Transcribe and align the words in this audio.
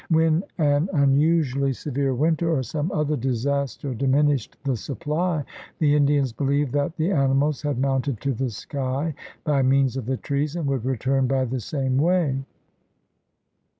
When 0.09 0.43
an 0.57 0.89
unusually 0.93 1.73
severe 1.73 2.15
winter 2.15 2.49
or 2.51 2.63
some 2.63 2.91
other 2.91 3.15
disaster 3.15 3.93
diminished 3.93 4.57
the 4.63 4.75
supply, 4.75 5.45
the 5.77 5.93
Indians 5.95 6.33
believed 6.33 6.71
that 6.73 6.95
the 6.97 7.11
animals 7.11 7.61
had 7.61 7.77
mounted 7.77 8.19
to 8.21 8.33
the 8.33 8.49
sky 8.49 9.13
by 9.43 9.61
means 9.61 9.97
of 9.97 10.07
the 10.07 10.17
trees 10.17 10.55
and 10.55 10.65
would 10.65 10.85
return 10.85 11.27
by 11.27 11.45
the 11.45 11.59
same 11.59 11.97
way. 11.99 12.43